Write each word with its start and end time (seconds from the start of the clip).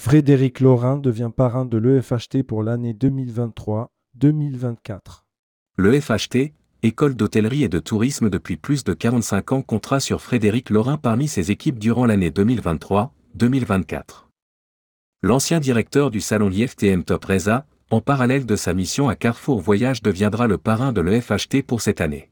Frédéric 0.00 0.60
Laurin 0.60 0.96
devient 0.96 1.32
parrain 1.36 1.64
de 1.64 1.76
l'EFHT 1.76 2.44
pour 2.46 2.62
l'année 2.62 2.94
2023-2024. 2.94 5.24
L'EFHT, 5.76 6.52
École 6.84 7.16
d'hôtellerie 7.16 7.64
et 7.64 7.68
de 7.68 7.80
tourisme 7.80 8.30
depuis 8.30 8.56
plus 8.56 8.84
de 8.84 8.94
45 8.94 9.50
ans, 9.50 9.60
comptera 9.60 9.98
sur 9.98 10.22
Frédéric 10.22 10.70
Laurin 10.70 10.98
parmi 10.98 11.26
ses 11.26 11.50
équipes 11.50 11.80
durant 11.80 12.06
l'année 12.06 12.30
2023-2024. 12.30 14.28
L'ancien 15.22 15.58
directeur 15.58 16.12
du 16.12 16.20
salon 16.20 16.48
IFTM 16.48 17.02
Top 17.02 17.24
Reza, 17.24 17.66
en 17.90 18.00
parallèle 18.00 18.46
de 18.46 18.54
sa 18.54 18.74
mission 18.74 19.08
à 19.08 19.16
Carrefour 19.16 19.60
Voyage, 19.60 20.00
deviendra 20.00 20.46
le 20.46 20.58
parrain 20.58 20.92
de 20.92 21.00
l'EFHT 21.00 21.64
pour 21.66 21.80
cette 21.80 22.00
année. 22.00 22.30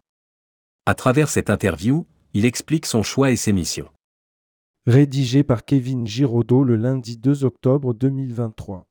À 0.87 0.95
travers 0.95 1.29
cette 1.29 1.51
interview, 1.51 2.07
il 2.33 2.45
explique 2.45 2.87
son 2.87 3.03
choix 3.03 3.33
et 3.33 3.37
ses 3.37 3.53
missions. 3.53 3.89
Rédigé 4.89 5.43
par 5.43 5.65
Kevin 5.65 6.07
Giraudot 6.07 6.63
le 6.63 6.77
lundi 6.77 7.17
2 7.17 7.43
octobre 7.43 7.93
2023. 7.93 8.87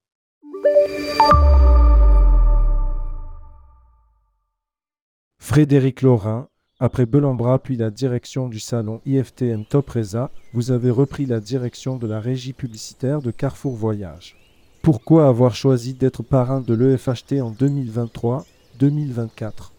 Frédéric 5.40 6.02
Laurin, 6.02 6.50
après 6.82 7.06
Belambra 7.06 7.60
puis 7.60 7.78
la 7.78 7.92
direction 7.92 8.50
du 8.50 8.60
salon 8.60 9.00
IFTM 9.06 9.64
Top 9.64 9.92
Reza, 9.92 10.32
vous 10.54 10.72
avez 10.72 10.90
repris 10.90 11.26
la 11.26 11.40
direction 11.40 11.96
de 11.96 12.08
la 12.08 12.20
régie 12.20 12.52
publicitaire 12.52 13.22
de 13.22 13.32
Carrefour 13.32 13.78
Voyage. 13.78 14.36
Pourquoi 14.82 15.30
avoir 15.30 15.56
choisi 15.56 15.94
d'être 15.94 16.24
parrain 16.24 16.60
de 16.60 16.74
l'EFHT 16.74 17.42
en 17.42 17.54
2023-2024 17.54 19.72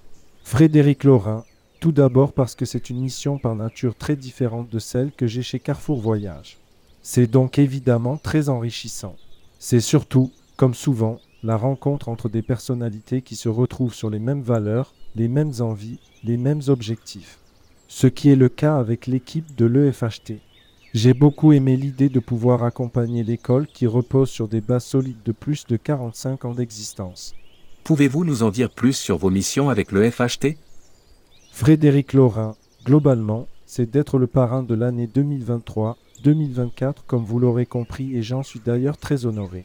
Frédéric 0.45 1.05
Laurin, 1.05 1.45
tout 1.81 1.93
d'abord 1.93 2.33
parce 2.33 2.55
que 2.55 2.65
c'est 2.65 2.91
une 2.91 3.01
mission 3.01 3.39
par 3.39 3.55
nature 3.55 3.95
très 3.95 4.17
différente 4.17 4.71
de 4.71 4.79
celle 4.79 5.13
que 5.13 5.27
j'ai 5.27 5.43
chez 5.43 5.59
Carrefour 5.59 6.01
Voyage. 6.01 6.59
C'est 7.03 7.31
donc 7.31 7.59
évidemment 7.59 8.17
très 8.17 8.49
enrichissant. 8.49 9.17
C'est 9.59 9.81
surtout, 9.81 10.33
comme 10.57 10.75
souvent, 10.75 11.21
la 11.43 11.57
rencontre 11.57 12.09
entre 12.09 12.29
des 12.29 12.43
personnalités 12.43 13.23
qui 13.23 13.37
se 13.37 13.49
retrouvent 13.49 13.95
sur 13.95 14.11
les 14.11 14.19
mêmes 14.19 14.43
valeurs, 14.43 14.95
les 15.15 15.29
mêmes 15.29 15.53
envies, 15.61 15.99
les 16.25 16.37
mêmes 16.37 16.63
objectifs. 16.69 17.39
Ce 17.89 18.07
qui 18.07 18.31
est 18.31 18.37
le 18.37 18.49
cas 18.49 18.79
avec 18.79 19.07
l'équipe 19.07 19.55
de 19.57 19.67
l'EFHT. 19.67 20.41
J'ai 20.95 21.15
beaucoup 21.15 21.53
aimé 21.53 21.77
l'idée 21.77 22.09
de 22.09 22.21
pouvoir 22.21 22.65
accompagner 22.65 23.23
l'école 23.23 23.67
qui 23.67 23.87
repose 23.87 24.31
sur 24.31 24.49
des 24.49 24.61
bases 24.61 24.85
solides 24.85 25.23
de 25.25 25.33
plus 25.33 25.67
de 25.67 25.77
45 25.77 26.45
ans 26.47 26.55
d'existence. 26.55 27.35
Pouvez-vous 27.85 28.25
nous 28.25 28.43
en 28.43 28.51
dire 28.51 28.71
plus 28.71 28.97
sur 28.97 29.19
vos 29.19 29.31
missions 29.31 29.69
avec 29.69 29.93
le 29.93 30.11
FHT 30.11 30.57
Frédéric 31.59 32.13
Laurin, 32.13 32.55
globalement, 32.85 33.47
c'est 33.65 33.91
d'être 33.91 34.19
le 34.19 34.27
parrain 34.27 34.63
de 34.63 34.75
l'année 34.75 35.07
2023-2024 35.07 36.97
comme 37.07 37.25
vous 37.25 37.39
l'aurez 37.39 37.65
compris 37.65 38.15
et 38.15 38.23
j'en 38.23 38.43
suis 38.43 38.61
d'ailleurs 38.61 38.99
très 38.99 39.25
honoré. 39.25 39.65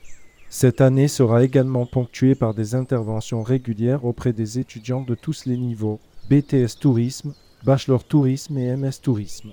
Cette 0.49 0.79
année 0.79 1.09
sera 1.09 1.43
également 1.43 1.85
ponctuée 1.85 2.33
par 2.33 2.53
des 2.53 2.75
interventions 2.75 3.43
régulières 3.43 4.05
auprès 4.05 4.31
des 4.31 4.57
étudiants 4.57 5.01
de 5.01 5.15
tous 5.15 5.45
les 5.45 5.57
niveaux, 5.57 5.99
BTS 6.29 6.79
Tourisme, 6.79 7.33
Bachelor 7.65 8.05
Tourisme 8.05 8.57
et 8.57 8.73
MS 8.77 9.01
Tourisme. 9.03 9.49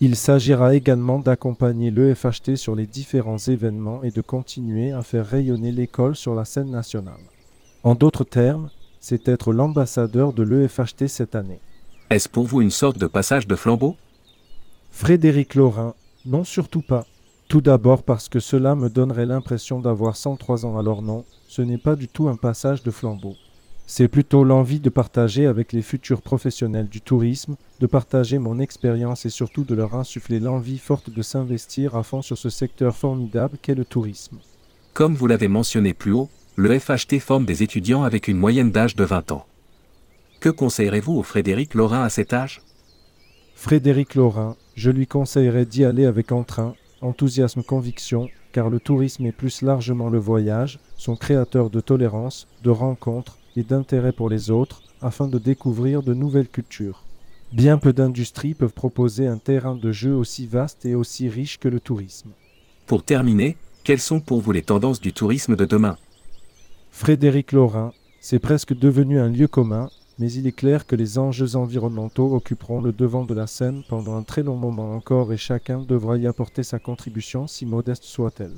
Il 0.00 0.16
s'agira 0.16 0.74
également 0.74 1.20
d'accompagner 1.20 1.92
l'EFHT 1.92 2.56
sur 2.56 2.74
les 2.74 2.88
différents 2.88 3.38
événements 3.38 4.02
et 4.02 4.10
de 4.10 4.22
continuer 4.22 4.90
à 4.90 5.02
faire 5.02 5.24
rayonner 5.24 5.70
l'école 5.70 6.16
sur 6.16 6.34
la 6.34 6.44
scène 6.44 6.72
nationale. 6.72 7.22
En 7.84 7.94
d'autres 7.94 8.24
termes, 8.24 8.70
c'est 8.98 9.28
être 9.28 9.52
l'ambassadeur 9.52 10.32
de 10.32 10.42
l'EFHT 10.42 11.06
cette 11.06 11.36
année. 11.36 11.60
Est-ce 12.08 12.28
pour 12.28 12.46
vous 12.46 12.62
une 12.62 12.70
sorte 12.70 12.98
de 12.98 13.08
passage 13.08 13.48
de 13.48 13.56
flambeau? 13.56 13.96
Frédéric 14.92 15.56
Laurin, 15.56 15.94
non 16.24 16.44
surtout 16.44 16.80
pas. 16.80 17.04
Tout 17.48 17.60
d'abord 17.60 18.04
parce 18.04 18.28
que 18.28 18.38
cela 18.38 18.76
me 18.76 18.88
donnerait 18.88 19.26
l'impression 19.26 19.80
d'avoir 19.80 20.16
103 20.16 20.66
ans 20.66 20.78
alors 20.78 21.02
non, 21.02 21.24
ce 21.48 21.62
n'est 21.62 21.78
pas 21.78 21.96
du 21.96 22.06
tout 22.06 22.28
un 22.28 22.36
passage 22.36 22.84
de 22.84 22.92
flambeau. 22.92 23.34
C'est 23.88 24.06
plutôt 24.06 24.44
l'envie 24.44 24.78
de 24.78 24.88
partager 24.88 25.46
avec 25.46 25.72
les 25.72 25.82
futurs 25.82 26.22
professionnels 26.22 26.88
du 26.88 27.00
tourisme, 27.00 27.56
de 27.80 27.86
partager 27.86 28.38
mon 28.38 28.60
expérience 28.60 29.26
et 29.26 29.30
surtout 29.30 29.64
de 29.64 29.74
leur 29.74 29.96
insuffler 29.96 30.38
l'envie 30.38 30.78
forte 30.78 31.10
de 31.10 31.22
s'investir 31.22 31.96
à 31.96 32.04
fond 32.04 32.22
sur 32.22 32.38
ce 32.38 32.50
secteur 32.50 32.94
formidable 32.94 33.58
qu'est 33.60 33.74
le 33.74 33.84
tourisme. 33.84 34.38
Comme 34.94 35.16
vous 35.16 35.26
l'avez 35.26 35.48
mentionné 35.48 35.92
plus 35.92 36.12
haut, 36.12 36.28
le 36.54 36.78
FHT 36.78 37.18
forme 37.18 37.46
des 37.46 37.64
étudiants 37.64 38.04
avec 38.04 38.28
une 38.28 38.38
moyenne 38.38 38.70
d'âge 38.70 38.94
de 38.94 39.04
20 39.04 39.32
ans. 39.32 39.46
Que 40.46 40.50
conseillerez-vous 40.52 41.14
au 41.14 41.24
Frédéric 41.24 41.74
Laurin 41.74 42.04
à 42.04 42.08
cet 42.08 42.32
âge? 42.32 42.62
Frédéric 43.56 44.14
Laurin, 44.14 44.54
je 44.76 44.92
lui 44.92 45.08
conseillerais 45.08 45.66
d'y 45.66 45.84
aller 45.84 46.06
avec 46.06 46.30
entrain, 46.30 46.76
enthousiasme, 47.00 47.64
conviction, 47.64 48.28
car 48.52 48.70
le 48.70 48.78
tourisme 48.78 49.26
est 49.26 49.32
plus 49.32 49.62
largement 49.62 50.08
le 50.08 50.20
voyage, 50.20 50.78
son 50.96 51.16
créateur 51.16 51.68
de 51.68 51.80
tolérance, 51.80 52.46
de 52.62 52.70
rencontres 52.70 53.38
et 53.56 53.64
d'intérêt 53.64 54.12
pour 54.12 54.30
les 54.30 54.52
autres, 54.52 54.82
afin 55.02 55.26
de 55.26 55.38
découvrir 55.40 56.04
de 56.04 56.14
nouvelles 56.14 56.48
cultures. 56.48 57.02
Bien 57.52 57.76
peu 57.76 57.92
d'industries 57.92 58.54
peuvent 58.54 58.72
proposer 58.72 59.26
un 59.26 59.38
terrain 59.38 59.74
de 59.74 59.90
jeu 59.90 60.14
aussi 60.14 60.46
vaste 60.46 60.86
et 60.86 60.94
aussi 60.94 61.28
riche 61.28 61.58
que 61.58 61.66
le 61.66 61.80
tourisme. 61.80 62.30
Pour 62.86 63.02
terminer, 63.02 63.56
quelles 63.82 63.98
sont 63.98 64.20
pour 64.20 64.42
vous 64.42 64.52
les 64.52 64.62
tendances 64.62 65.00
du 65.00 65.12
tourisme 65.12 65.56
de 65.56 65.64
demain? 65.64 65.96
Frédéric 66.92 67.50
Laurin, 67.50 67.92
c'est 68.20 68.38
presque 68.38 68.78
devenu 68.78 69.18
un 69.18 69.28
lieu 69.28 69.48
commun, 69.48 69.90
mais 70.18 70.32
il 70.32 70.46
est 70.46 70.52
clair 70.52 70.86
que 70.86 70.96
les 70.96 71.18
enjeux 71.18 71.56
environnementaux 71.56 72.34
occuperont 72.34 72.80
le 72.80 72.92
devant 72.92 73.24
de 73.24 73.34
la 73.34 73.46
scène 73.46 73.82
pendant 73.88 74.16
un 74.16 74.22
très 74.22 74.42
long 74.42 74.56
moment 74.56 74.94
encore 74.94 75.32
et 75.32 75.36
chacun 75.36 75.80
devra 75.80 76.16
y 76.16 76.26
apporter 76.26 76.62
sa 76.62 76.78
contribution, 76.78 77.46
si 77.46 77.66
modeste 77.66 78.04
soit-elle. 78.04 78.54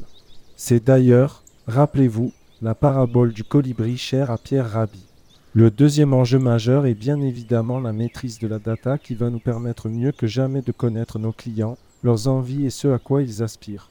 C'est 0.57 0.85
d'ailleurs, 0.85 1.43
rappelez-vous, 1.67 2.33
la 2.63 2.75
parabole 2.75 3.33
du 3.33 3.45
colibri 3.45 3.97
chère 3.97 4.31
à 4.31 4.39
Pierre 4.39 4.71
Rabhi. 4.71 5.05
Le 5.55 5.71
deuxième 5.71 6.15
enjeu 6.15 6.39
majeur 6.39 6.87
est 6.87 6.95
bien 6.95 7.21
évidemment 7.21 7.81
la 7.81 7.93
maîtrise 7.93 8.39
de 8.39 8.47
la 8.47 8.59
data 8.59 8.99
qui 8.99 9.15
va 9.15 9.31
nous 9.31 9.39
permettre 9.39 9.89
mieux 9.89 10.13
que 10.13 10.27
jamais 10.27 10.63
de 10.63 10.73
connaître 10.73 11.19
nos 11.19 11.33
clients, 11.33 11.79
leurs 12.03 12.29
envies 12.29 12.67
et 12.67 12.71
ce 12.71 12.89
à 12.89 12.99
quoi 12.99 13.23
ils 13.23 13.43
aspirent. 13.43 13.91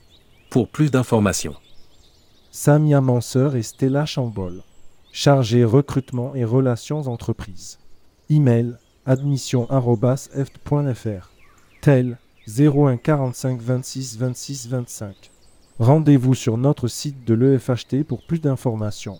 Pour 0.49 0.69
plus 0.69 0.91
d'informations. 0.91 1.55
Samia 2.51 3.01
Manseur 3.01 3.55
et 3.55 3.63
Stella 3.63 4.05
Chambol 4.05 4.63
chargé 5.19 5.65
recrutement 5.65 6.35
et 6.35 6.45
relations 6.45 7.07
entreprises. 7.07 7.79
Email 8.29 8.77
admission@eft.fr. 9.07 11.31
Tel 11.81 12.19
01 12.47 12.97
45 12.97 13.59
26 13.59 14.19
26 14.19 14.69
25. 14.69 15.31
Rendez-vous 15.79 16.35
sur 16.35 16.59
notre 16.59 16.87
site 16.87 17.25
de 17.25 17.33
l'EFHT 17.33 18.03
pour 18.03 18.27
plus 18.27 18.39
d'informations. 18.39 19.19